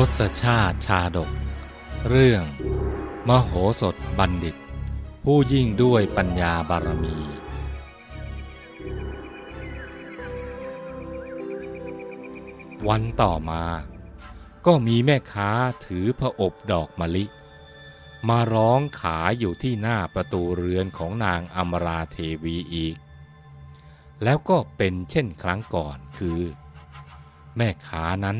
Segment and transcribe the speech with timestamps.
[0.00, 1.30] ทศชาติชาดก
[2.08, 2.44] เรื่อง
[3.28, 4.56] มโหสถบัณฑิต
[5.24, 7.16] ผู้ยิ่งด้วยปัญญาบารมี
[12.88, 13.64] วันต่อมา
[14.66, 15.50] ก็มีแม่ค้า
[15.86, 17.24] ถือพระอบดอกมะลิ
[18.28, 22.96] มาร้องขายอยู่ที่หน้าประตูเรือนของนางอมราเทวีอีก
[24.24, 26.40] แล้วก็เป็นเช่นครั้งก่อนคือ
[27.56, 28.38] แม่ค้านั้น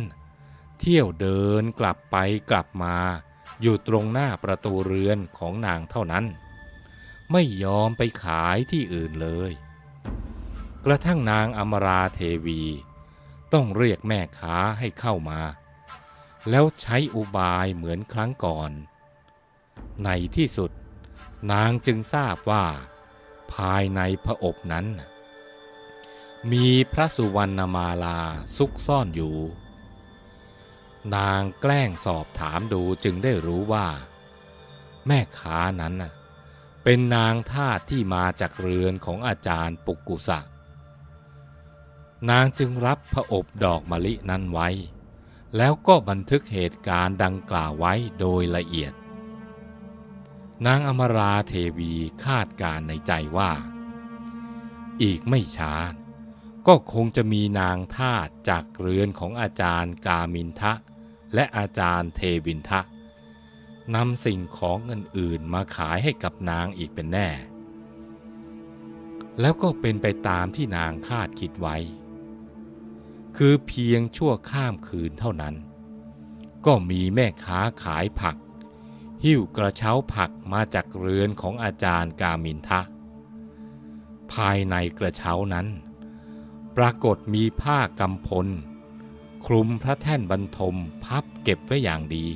[0.81, 2.17] เที่ยวเดินกลับไป
[2.51, 2.97] กลับมา
[3.63, 6.25] อยู่ตรงหน้าประตูเรือนของนางเท่านั้น
[7.33, 9.53] ไม่ยอมไปขายที่อื่นเลย
[10.85, 12.63] กระทั่งนางอมราเทวี
[13.53, 15.41] ต้องเรียกแม่ค้าให้เข้ามา
[16.51, 18.71] แล้วใช้อุบายเหมือนครั้งก่อน
[20.05, 20.71] ในที่สุด
[21.53, 22.65] นางจึงทราบว่า
[23.53, 24.87] ภายในพระอบนั้น
[26.53, 28.21] มีพระสุวรรณมาลา
[28.57, 29.37] ซุกซ่อนอยู่
[31.15, 33.87] นางแกล้งสอบถามดูจึงได้รู้ว่า
[35.07, 35.95] แม่ค้านั้น
[36.85, 40.41] เป็นนางทาสที่มาจากเรือนของอาจารย์ปุกกุสะ
[42.31, 44.69] นางจึงรับพระอบดอกมะลินั้นไว้
[45.57, 48.93] แล้วก็บันทึกเหตุการณ์ดังกล่าวไว้โดยละเอียด
[50.67, 51.93] นางอมราเทวี
[52.25, 53.51] คาดการในใจว่า
[55.03, 55.75] อีกไม่ช้า
[56.67, 60.73] ก็คงจะมีนางทาสจากเรือนของอาจารย์กามินทะ
[61.35, 62.81] และอาจารย์เทวินทะ
[63.95, 67.29] นำสิ่งของเงินอื่นมาขายให้กับนางอีกเป็นแน่
[69.41, 71.77] แล้วก็เป็นไปตามที่นางคาดคิดไว้
[73.37, 75.55] คือเพียงชั่วข้ามคืนเท่านั้น
[76.67, 78.37] ก็มีแม่ค้าขายผัก
[79.25, 82.81] หิ้วกระเช้าผักมาจากเรือนของอาจารย์กามินทะ
[84.33, 85.67] ภายในกระเช้านั้น
[86.77, 88.47] ปรากฏมีผ้ากำพล
[89.47, 92.27] คลุมพระแท่นบรรทมพับเก็บไว้อย่างดี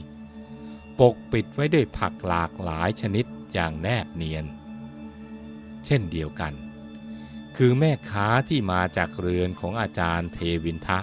[1.01, 4.45] ปกปิดไว้ด้วยผักหลากหลายชนิดอย่างแนบเนียน
[5.85, 6.53] เช่นเดียวกัน
[7.57, 10.99] คือแม่ค้าที่มาจากเรือนของอาจารย์เทวินทะ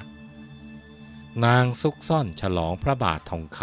[1.46, 3.60] นางซุกซ่อนฉลองพระบาททองค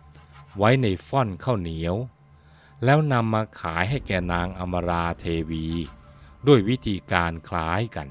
[0.00, 1.96] ำไว้ในฟ่อนข้าวเหนียว
[2.84, 5.66] แล้วนำมาขายให้แก่นางอมราเทวี
[6.46, 8.08] ด้วยวิธีการคล้ายกัน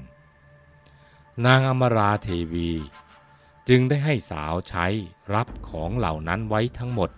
[1.46, 2.70] นางอมราเทวี
[3.68, 4.86] จึงได้ให้สาวใช้
[5.34, 7.10] รับของเหล่านั้นไว้ทั้งหมด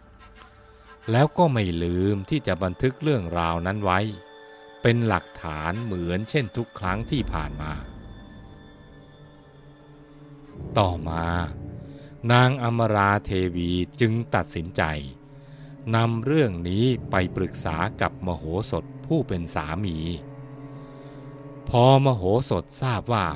[1.10, 4.00] แล้วก็ไม่ลืมที่จะบันทึกเรื่องราวนั้นไว้
[4.83, 7.72] เป็นหลักฐานเหมือนเช่นทุกครั้งที่ผ่านมา
[10.78, 11.27] ต่อมา
[12.33, 14.83] นางอมราเทวีจึงตัดสินใจ
[15.97, 19.99] นำเรื่องนี้ไปปรึกษากับมโหสถผู้เป็นสามี
[21.69, 23.27] พอมโหสถทราบว่า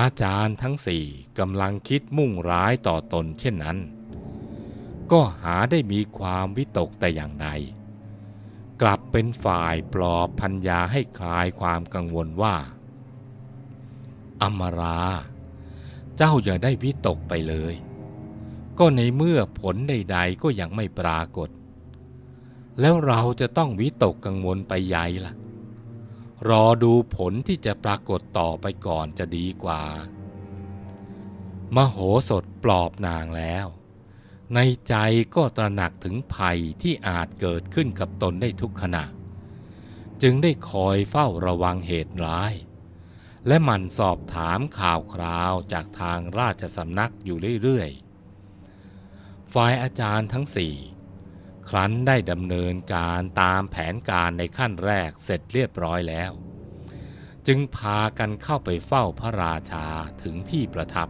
[0.06, 1.04] าจารย์ทั้งสี่
[1.38, 3.78] กำลังคิดมุ่งร้ายต่อตนเช่นนั้น
[5.12, 7.48] ก็หาได้มีความวิตกแต่อย่างใด
[8.82, 12.56] กลับเป็นฝ่ายปลอบพัญญาให้คลายความกังวลว่า
[14.42, 15.00] อมรา
[16.16, 17.74] เจ้าอย่าได้วิตกไปเลย
[18.78, 21.48] ก็ในเมื่อผลใดๆก็ยังไม่ปรากฏ
[22.80, 25.34] แล้วเราจะต้องวิตกกังวลไปใหญ่ละ่ะ
[26.48, 29.82] รอดูผลที่จะปรากฏต่อไปก่อนจะดีกว่า
[31.74, 31.96] มโห
[32.28, 33.66] สถปลอบนางแล้ว
[34.54, 34.58] ใน
[34.88, 34.94] ใจ
[35.34, 39.04] ก็ตระหนักถึงภัยที่อาจเกิดขึ้นกับตนได้ทุกขณะ
[40.22, 42.54] จึงได้คอยเฝ้าระวังเหตุร้าย
[43.46, 50.74] และมันสอบถามข่าวคราวจากทางราชสำนักอยู่เรื่อยๆ ฝ่ายอาจารย์ทั้งสี่
[51.68, 56.32] ครั้นได้ดำเนินการตามแผนการในขั้นแรกเสร็จเรียบร้อยแล้ว
[57.46, 59.86] จึงพากันเข้าไปเฝ้าพระราชา
[60.22, 61.08] ถึงที่ประทับ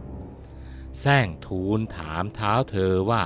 [0.99, 3.23] แซงทูลถามเท้าเธอว่า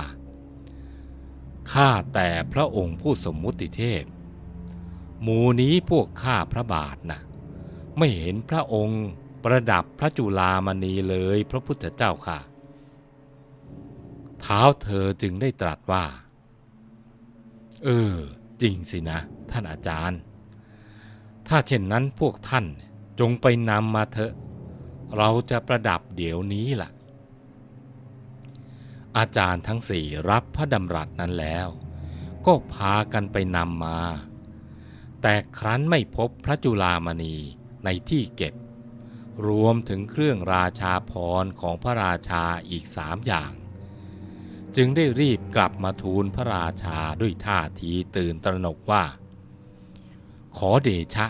[1.72, 4.04] ข้าแต่พระองค์ผู้สมมุติเทพ
[5.22, 7.22] หมูนี้พวกข้าพระบาทนะ่ะ
[7.98, 9.04] ไม่เห็นพระองค์
[9.44, 12.38] ประดับพระจุลามณีเลยพระพุทธเจ้าค่ะ
[14.40, 16.04] เท้าเธอจึงได้ตรัสว่า
[17.84, 18.16] เออ
[18.62, 19.18] จริงสินะ
[19.50, 20.20] ท่านอาจารย์
[21.48, 22.66] ถ้าเช่นนั้นพวกท่าน
[23.20, 24.32] จงไปนำมาเถอะ
[25.16, 26.90] เราจะประดับเดี๋ยวนี้ละ่ะ
[29.18, 31.68] อาจารย์ทั้งสี่รับพระดำรัสนั้นแล้ว
[32.46, 34.00] ก็พากันไปนำมา
[35.22, 37.36] แต่ครั้นไม่พบพระจุลามณี
[37.84, 38.54] ในที่เก็บ
[39.46, 41.12] รวมถึงเครื่องราชาพ
[41.42, 43.52] รของพระราชาอีกสามอย่าง
[44.76, 49.04] จึงได้รีบ กลับมาทูลพระราชาด้วยท่าทีตื่นตระหนกว่า
[50.56, 51.26] ขอเดชะ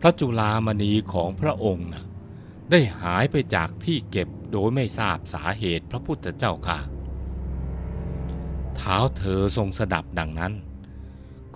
[0.00, 2.04] พระจุลามณีของพระองค์นะ
[2.70, 6.78] ได้หายไปจากที่เก็บโดยไม่ทราบสาเหตุพระพุทธเจ้าค่ะ
[8.76, 10.52] เท้าเธอทรงสดับดังนั้น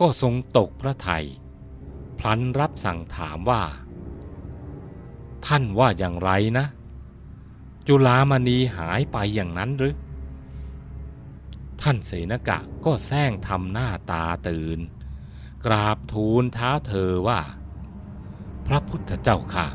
[0.00, 1.24] ก็ทรงตกพระไทย
[2.18, 3.62] พลันรับสั่งถามว่า
[5.46, 6.66] ท่านว่าอย่างไรนะ
[7.86, 9.94] จุลามณีหายไปอย่างนั้นหรือ
[11.82, 14.78] ท่านเสนกะก็แซงทำหน้าตาตื่น
[15.64, 17.40] กราบทูลเท้าเธอว่า
[18.66, 19.66] พระพุทธเจ้าค่ะ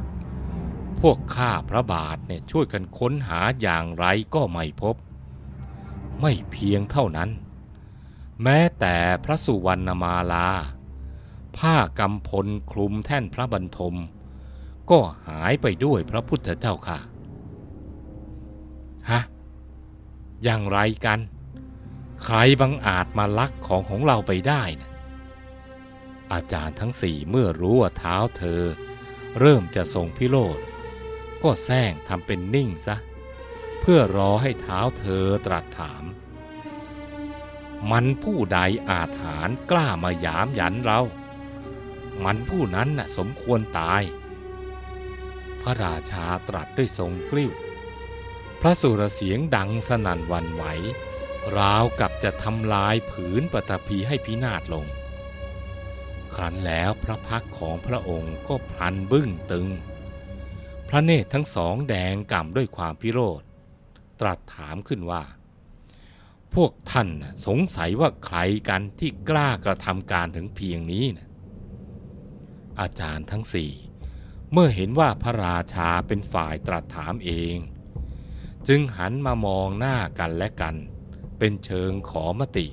[1.00, 4.06] พวกข้าพระบาทเนี่ยช่วยกันค้นหาอย่างไร
[4.36, 4.95] ก็ไม่พบ
[6.21, 7.30] ไม่เพียงเท่านั้น
[8.44, 10.50] แม้แต่พระสุวรรณมาลา
[11.57, 13.95] ผ้ากำพลคลุมแท่นพระบรรทม
[14.92, 17.00] ก็หายไปด้วยพระพุทธเจ้าค่ะ
[19.09, 19.21] ฮะ
[20.44, 21.19] อย่างไรกัน
[22.25, 24.89] ใครบังอาจมาลักของของเราไปได้นะ
[26.33, 28.62] อาจารย์ทั้งสี่เมื่อรู้ว่าเท้าเธอ
[29.39, 30.59] เริ่มจะทรงพิโรธ
[31.44, 32.95] ก็แซงทำเป็นนิ่งซะ
[33.81, 36.03] เพื่อรอให้เท้าเธอตรัสถาม
[37.91, 38.59] มันผู้ใด
[38.89, 41.01] อาจหารกล้ามาหยามหยันเรา
[42.23, 44.03] มันผู้นั้นน่ะสมควรตาย
[45.62, 47.51] พระราชาตรัสด้วยทรงกลิ้ว
[48.62, 50.63] พระสุรเสียงดังสนั่นวันไหว
[51.58, 54.86] ราวกับจะทำลายผืนปฐพีให้พินาศลง
[56.36, 59.68] ครั้นแล้วพระพักของพระองค์ก็พลันบึ้งตึง
[60.88, 63.42] พระเนตรทั้งสองแดงก่ำด้วยความพิโรธ
[64.20, 65.24] ตรัสถามขึ้นว่า
[66.54, 67.10] พวกท่าน
[67.46, 68.38] สงสัยว่าใคร
[68.70, 71.28] กันที่กล้ากระทำการถึงเพียงนี้นะ
[72.80, 73.72] อาจารย์ทั้งสี่
[74.52, 77.58] เมื่อเห็นว่าพระราชาเป็นฝ่ายตรัสถามเอง
[78.68, 80.76] จึงหันมามองหน้ากันและกัน
[81.44, 82.68] เป็นเชิงขอมติ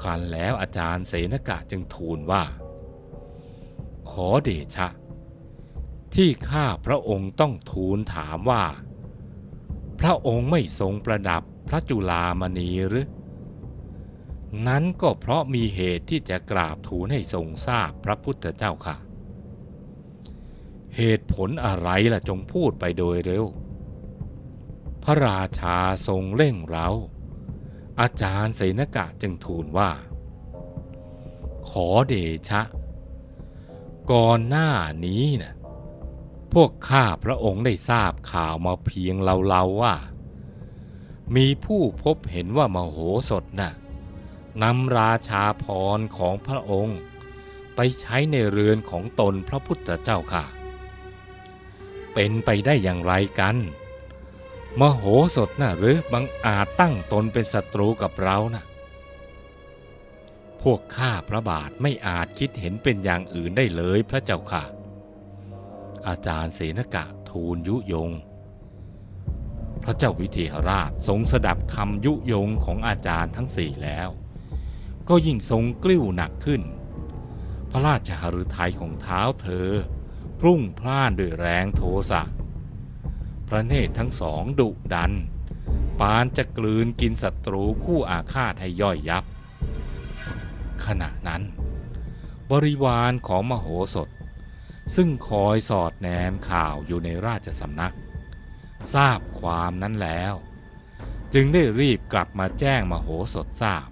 [0.00, 2.44] ครั้นแล้วอาจารย์เสนกะจึงทูลว่า
[4.10, 4.88] ขอเดชะ
[6.14, 8.64] ที่ข้าพระองค์ต้องทูลถามว่า
[10.00, 13.08] พระองค์ไม่ทรงประดับพระจุลามณีหรือ
[14.66, 18.96] นั้นก็เพราะมีเหตุที่จะกราบทูลให้ทรงทราบพระพุทธเจ้าค่ะ
[20.96, 23.44] เหตุผลอะไรล่ะจงพูดไปโดยเร็ว
[25.04, 25.76] พระราชา
[26.08, 26.90] ทรงเร่งเร้า
[28.00, 29.90] อาจารย์เสนกะจึงทูลว่า
[31.68, 32.14] ขอเด
[32.48, 32.62] ชะ
[34.12, 34.70] ก่อนหน้า
[35.06, 35.54] นี้นะ
[36.52, 39.14] พวกข้าพระองค์ได้ทราบข่าวมาเพียง
[39.48, 39.94] เราๆว่า
[41.36, 42.98] มีผู้พบเห็นว่ามโห
[43.30, 43.72] สถน่ะ
[44.62, 45.64] นำราชาพ
[45.96, 46.98] รของพระองค์
[47.76, 50.44] ไปใช้ในเรือนของตนพระพุทธเจ้าค่ะ
[52.14, 53.56] เป็นไปได้อย่างไรกัน
[54.78, 55.02] มโห
[55.36, 58.64] สถน่ะหรือบังอาจตั้งตนเป็นศัตรูกับเราน่ะ
[60.62, 64.64] พวกข้าพระบาทไม่อาจคิดเห็นเป็นอย่างอื่นได้เลยพระเจ้าค่ะ
[66.08, 68.10] อาจารย์เสนกะทูลยุยง
[69.84, 74.08] พระเจ้าวิเทหราชทรงสดับคำยุยงของอาจารย์ทั้งสี่แล้ว
[75.08, 76.62] ก็ยิ่งทรงกลิ้วหนักขึ้น
[77.70, 79.68] พระราชหฤทัยของเท้าเธอ
[80.40, 82.22] พรุ่งพล่านด้วยแรงโทสะ
[83.50, 85.12] พระเนตรทั้งสองดุดัน
[86.00, 89.24] ปานจะกลืนกินศัตรูคู่อาฆาตให้ย่อยยับ
[90.84, 91.42] ขณะนั้น
[92.50, 94.08] บริวารของมโหสถ
[94.94, 97.94] ซึ่งคอยสอดแนมข่าวอยู่ในราชสำนัก
[98.94, 100.34] ทราบความนั้นแล้ว
[101.34, 103.88] จึงได้รีบกลับมาแจ้งมโหสถทราบ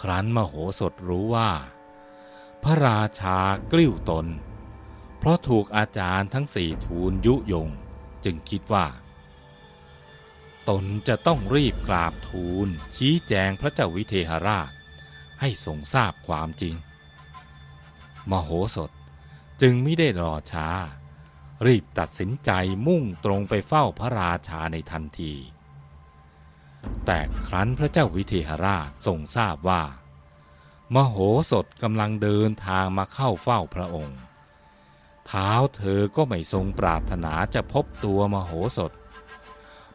[0.00, 1.50] ครั้นมโหสถรู้ว่า
[2.62, 3.38] พระราชา
[3.72, 4.26] กลิ้วตน
[5.18, 7.68] เพราะถูกอาจารย์ทั้งสี่ทูลยุยง
[8.24, 8.86] จึงคิดว่า
[10.68, 14.70] ตนจะต้องรีบกราบทูลชี้แจงพระเจ้าวิเทหราช
[15.40, 16.74] ให้ทรงทราบความจริง
[18.30, 18.90] มโหสถ
[19.62, 20.68] จึงไม่ได้รอช้า
[21.66, 22.50] รีบตัดสินใจ
[22.86, 25.34] มุ่งตรงไปเฝ้าพระราชาในทันที
[27.06, 29.82] แต่ครั้นพระเจ้าวิเทหราชทรงทราบว่า
[30.94, 31.16] มโห
[31.50, 34.18] สถกำลังเดินทางมาเข้าเฝ้าพระองค์
[35.32, 38.92] เท้าเธอก็ไม่ทรงปรารถนาจะพบตัวมโหสถ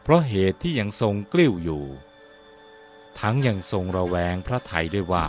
[0.02, 1.84] เพราะเหตุที่ยังทรงกลิ้วอยู่
[3.20, 5.26] ทั้งยังทรงระแวงพระไทยด้วยว่า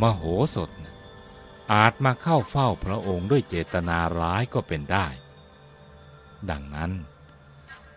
[0.00, 0.22] มโห
[0.54, 0.70] สถ
[1.72, 5.06] อาจมาเข้าเฝ้าพระองค์ด้วยเจตนาร้ายก็เป็นได้
[6.50, 6.92] ดังนั้น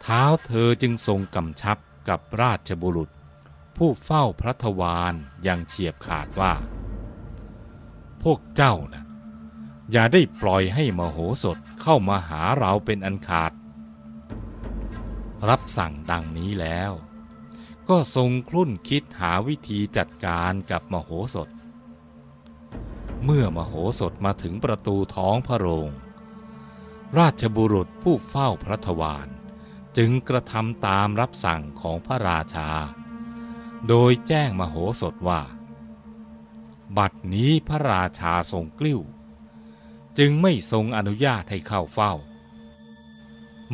[0.02, 1.78] เท้าเธอจึงทรงกำชับ
[2.10, 3.10] กับราชบุรุษ
[3.78, 5.14] ผู้เฝ้าพระทวาร
[5.44, 6.54] อย่างเฉียบขาดว่า
[8.24, 9.04] พวกเจ้านะ
[9.92, 13.52] อย่าได้ปล่อยให้มโหสถเข้ามาหาเราเป็นอันขาด
[15.50, 16.92] รับสั่งดังนี้แล้ว
[17.90, 21.50] ก็ทรงคลุ่นคิดหาวิธีจัดการกับมโหสถ
[23.24, 25.90] เมื่อมโหสถมาถึงประตูท้องพระโรง
[27.20, 29.28] ราชบุรุษผู้เฝ้าพระทวาร
[29.98, 32.70] จึงกระทำตามรับสั่งของพระราชา
[33.88, 35.42] โดยแจ้งมโหสถว่า
[36.98, 39.02] บัดนี้พระราชาทรงกลิ้ว
[40.20, 42.14] จึงไม่ทรงอนุญาตให้เข้าเฝ้า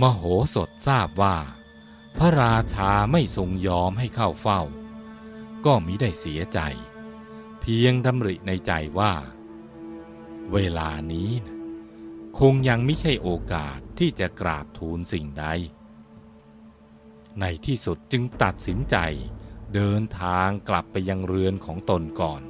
[0.02, 0.24] มโห
[0.56, 1.38] สถทราบว่า
[2.18, 4.62] พระราชาไม่ทรงยอมให้เข้าเฝ้า
[5.66, 6.60] ก็มิได้เสียใจ
[7.62, 9.14] เพียงดำริในใจว่า
[10.54, 11.58] เวลานี้นะ
[12.40, 15.46] คงยังไม่ใช่โอกาสที่จะกราบทูลสิ่งใด
[17.40, 18.98] ในที่สุดจึงตัดสินใจ
[19.76, 22.42] เดินทางกลับไปยังเรือนของตนก่อน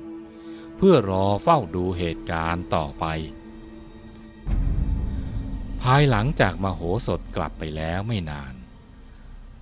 [0.78, 3.06] เพื่อรอเฝ้าดูเหตุการณ์ต่อไป
[5.92, 8.54] ภายหลังจากมโหสถกลับไปแล้วไม่นาน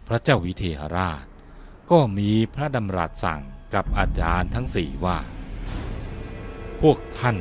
[0.08, 1.25] พระเจ้าวิเทหราช
[1.92, 3.42] ก็มีพระดำรัสสั่ง
[3.74, 5.18] กับอาจารย์ทั้งสี่ว่า
[6.82, 7.38] พวกท่าน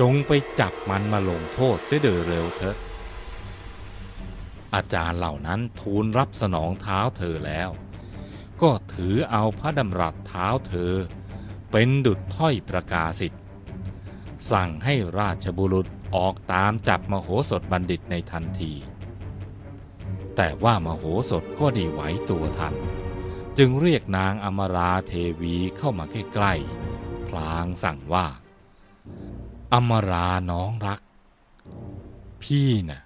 [0.00, 2.76] จงไปจับมันมาลงโทษเสียโดยเร็วเถอะ
[4.74, 7.70] อาจารย์เหล่านั้นทูลรับสนองเท้าเธอแล้ว
[8.62, 10.92] ก็ถือเอาพระดำรัสเท้าเธอ
[11.72, 13.42] เป็นดุจถ้อยประกาศิทธิ์
[14.50, 18.72] สั่งให้ราชบุรุษ ออกตามจับมโหสถบัณฑิตในทันที
[20.36, 22.00] แต่ว่ามโหสถก็ด้ไหว
[22.30, 22.74] ตัวทัน
[23.58, 28.26] จึงเรียกนางอมราเทวีเข้ามาใกล้ๆพลางสั่งว่า
[29.72, 31.00] อมราน้องรัก
[32.42, 33.02] พี่น่ะ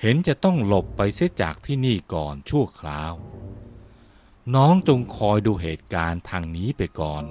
[0.00, 3.12] เห็นจะต้องหลบไปเสียจากที่นี่ก่อนชั่วคราว
[4.54, 7.24] น้องจงคอยดูเหตุการณ์ทางนี้ไปก่อน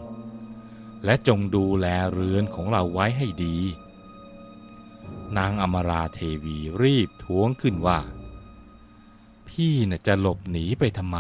[1.06, 3.58] และจงดูแลเรือนของเราไว้ให้ดี
[5.38, 8.00] นางอมราเทวีรีบท้วงขึ้นว่า
[9.48, 11.20] พี่น่ะจะหลบหนีไปทำไม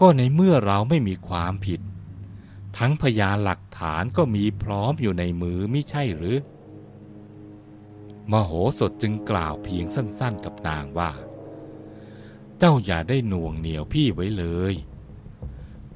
[0.00, 1.80] ก็ในเมื่อเราไม่มีความผิด
[2.76, 6.38] ทั้งพยานหลักฐานก็มีพร้อมอยู่ในมือไม่ใช่หรือ
[8.30, 11.10] มโหสถจึงกล่าวเพียงสั้นๆกับนางว่า
[12.58, 14.74] เจ้าอย่าได้หน่วงเหนียวพี่ไว้เลย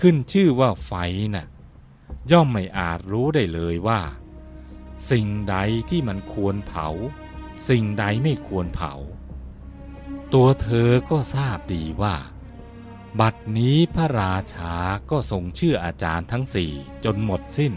[0.01, 0.93] ขึ้นชื่อว่าไฟ
[1.35, 1.47] น่ะ
[2.31, 4.01] ย่อมไม่อาจรู้ได้เลยว่า
[5.11, 5.57] สิ่งใด
[5.91, 6.89] ที่มันควรเผา
[7.69, 8.93] สิ่งใดไม่ควรเผา
[10.33, 12.17] ตัวเธอก็ทราบดีว่า
[13.21, 14.75] บัดนี้พระราชา
[15.11, 16.73] ก็ทรงเชื่ออาจารย์ทั้งสี่
[17.05, 17.75] จนหมดสิ้น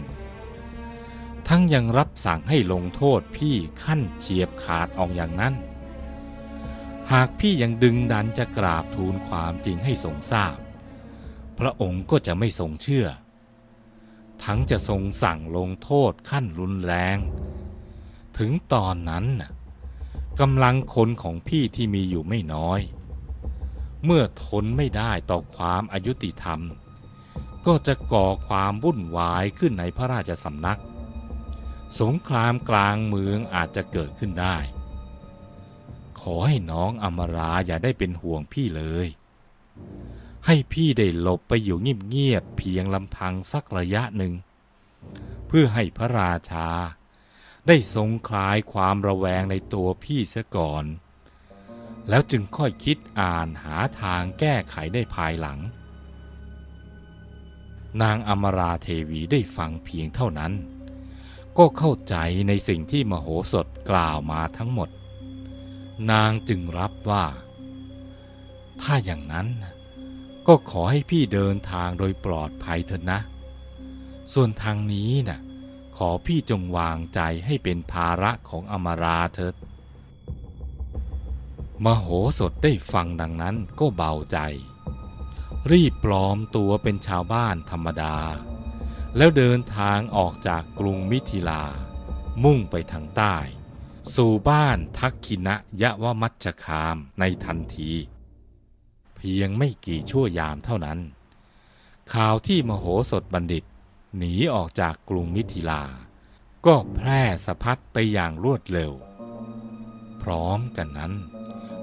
[1.48, 5.54] ทั้งยังรับสั่งให้ลงโทษพี่ขั้นเฉียบขาดออกอย่างนั้น
[7.12, 10.56] หากพี่ยังดึงดันจะกราบทูลความจริงให้ทรงทราบ
[11.58, 13.06] พระองค์ก็จะไม่ทรงเชื่อ
[14.44, 17.18] ทั้งจะทรงสั่งลงโทษขั้นรุนแรง
[18.38, 19.26] ถึงตอนนั้น
[20.40, 22.80] กำลังคนของพี่ที่มีอยู่ไม่น้อย
[24.04, 26.60] เมื่อทนไม่ได้ต่อความอายุติธรรม
[27.66, 30.80] ก็จะก่อความวุ่นวายขึ้นในพระราชสำนัก
[32.00, 34.56] สงครามกลางเมืองอาจจะเกิดขึ้นได้
[36.20, 39.08] ขอให้น้องอมราอย่าได้เป็นห่วงพี่เลย
[40.50, 44.32] ให้พี่ได้หลบไปอยู่เงียบๆเพียงลำพังสักระยะหนึ่ง
[45.46, 46.68] เพื่อให้พระราชา
[47.66, 50.84] ได้ทรงคลายความระแวงในตัวพี่เสียก่อน
[52.08, 55.58] แล้วจึงค่อยคิดอ่านหาทางแก้ไขได้ภายหลัง
[58.02, 60.52] นางอมราเทวีได้ฟังเพียงเท่านั้น
[61.58, 62.16] ก็เข้าใจ
[62.48, 64.90] ในสิ่งที่มโหสถกล่าวมาทั้งหมด
[66.10, 67.24] นางจึงรับว่า
[68.80, 69.77] ถ้าอย่างนั้นน
[70.50, 73.20] ก็ขอให้พี่เดินทางโดยปลอดภัยเถอะนะ
[74.32, 75.40] ส่วนทางนี้น่ะ
[75.96, 79.54] ขอพี่จงวางใจให้เป็นภาระของอมราเถิด
[81.84, 82.06] มโห
[82.38, 84.38] สถได้ฟังดังนั้นก็เบาใจ
[85.70, 88.16] รีบปลอมตัวเป็นชาวบ้านธรรมดา
[89.16, 91.64] แล้วเดินทางออกจากกรุงมิถิลา
[92.44, 93.36] มุ่งไปทางใต้
[94.14, 97.92] สู่บ้านทักขินะยะวมัชคามในทันที
[99.18, 100.98] เพียงไม่กี่ชั่วยามเท่านั้น
[102.14, 103.64] ข่าวที่มโหสถบัณฑิต
[104.16, 105.82] หนีออกจากกรุงมิถิลา
[106.66, 108.92] ก็แพร่สะพัดไปอย่างรวดเร็ว
[110.22, 111.12] พร้อมกันนั้น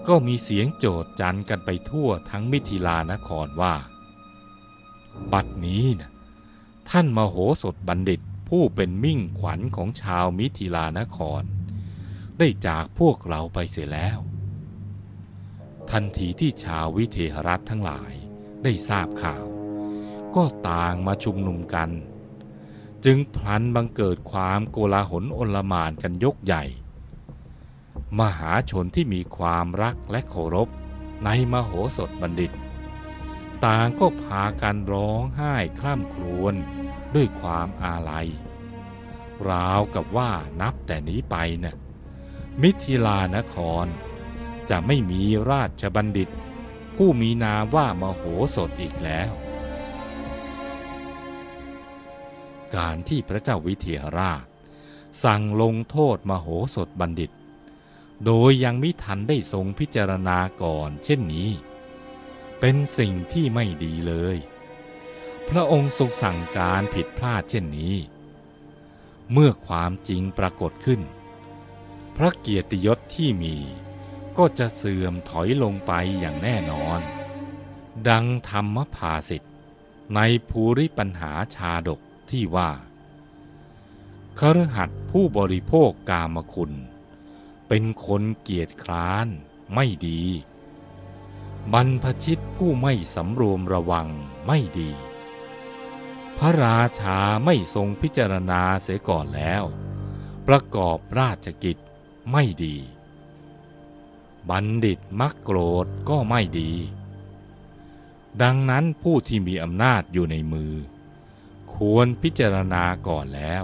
[0.08, 3.75] ก็มีเสียงโจดจันกันไปทั่วทั้งมิถิลานครว่า
[5.34, 6.12] บัดนี้นะ
[6.89, 11.44] ท่านมโหสถบัณฑิตผู้เป็นมิ่งขวัญของชาวมิถิลานคร
[12.38, 14.18] ได้จากพวกเราไปเสียแล้ว
[15.92, 18.13] ทันทีที่ชาววิเทหรัฐทั้งหลาย
[18.63, 19.46] ได้ทราบข่าว
[20.36, 21.89] ก็ต่างมาชุมนุมกัน
[23.06, 26.63] จึงพลันบังเกิดความโกลาหลโอลมานกันยกใหญ่
[28.20, 30.70] มหาชนที่มีความรักและเคารพ
[31.24, 32.51] ในมโหสถบัณฑิต
[33.65, 36.56] ต่างก็พากันร้องไห้คร่ำครวญ
[37.15, 38.27] ด้วยความอาลัย
[39.50, 41.75] ราวกับว่านับแต่นี้ไปนะ่ะ
[42.62, 43.86] มิถิลานคร
[44.70, 46.30] จะไม่มีราชบัณฑิต
[46.96, 48.24] ผู้มีนามว่ามโห
[48.56, 49.32] สถอีกแล้ว
[52.76, 54.46] การที่พระเจ้าวิเทหราช
[55.24, 57.32] สั่งลงโทษมโหสถบัณฑิต
[58.26, 61.50] โดยยังไมิทันได้ทรงพิจารณาก่อนเช่นนี้
[62.60, 64.38] เป็นสิ่งที่ไม่ดีเลย
[65.50, 67.96] พระองค์ทรงสั่งการผิดพลาดเช่นนี้
[69.32, 71.02] เมื่อความจริงปรากฏขึ้น
[72.18, 73.56] พระเกียรติยศที่มี
[74.38, 77.00] ก็จะเสื่อมถอยลงไปอย่างแน่นอน
[78.08, 79.54] ดังธรรมภาสิทธ์
[80.15, 82.00] ในภูริปัญหาชาดก
[82.32, 82.72] ที่ว่า
[84.39, 86.72] คฤหัสถ์ผู้บริโภคกามคุณ
[87.68, 89.27] เป็นคนเกียจคร้าน
[89.74, 90.24] ไม่ดี
[91.74, 94.08] บรรพชิตผู้ไม่สำรวมระวัง
[94.48, 94.92] ไม่ดี
[96.38, 99.63] พระราชาไม่ทรงพิจารณาเสียก่อนแล้ว
[100.48, 101.77] ประกอบราชกิจ
[102.32, 102.77] ไม่ดี
[104.50, 106.72] บัณฑิตมักโกรธก็ไม่ดี
[108.42, 110.74] ดังนั้นผู้ที่มีอำนาจอยู่ในมือ
[111.74, 113.64] ควรพิจารณาก่อนแล้ว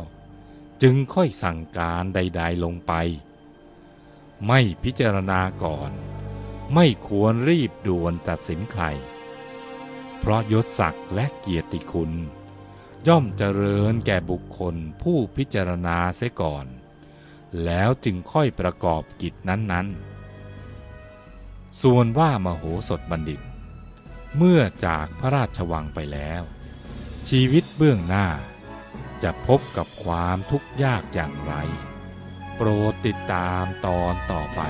[0.82, 2.94] จึงค่อยสั่งการใด ๆลงไป
[4.48, 5.92] ไม่พิจารณาก่อน
[6.74, 8.84] ไม่ควรรีบด่วนตัดสินใคร
[10.20, 12.12] เพราะยศศักดิ์และเกียรติคุณ
[13.08, 16.66] ย่อมเจริญแก่บุคคลผู้พิจารณาเสียก่อน
[17.66, 20.21] แล้วจึงค่อยประกอบกิจนั้นๆ
[21.82, 23.42] ส่วนว่ามโหสถบัณฑิต
[24.38, 26.42] เมื่อจากพระราชวังไปแล้ว
[27.30, 28.28] ชีวิตเบื้องหน้า
[29.24, 31.54] จะพบกับความทุกข์ยากอย่างไร
[32.56, 34.62] โปรดติดตามตอนต่อไป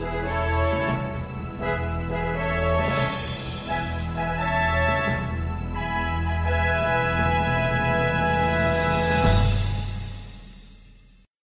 [0.00, 0.27] Thank you.